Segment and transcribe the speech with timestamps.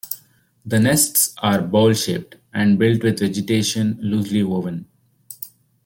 [0.65, 4.87] The nests are bowl-shaped and built with vegetation loosely woven.